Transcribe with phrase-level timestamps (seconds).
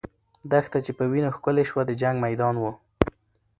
[0.51, 2.71] دښته چې په وینو ښکلې سوه، د جنګ میدان وو.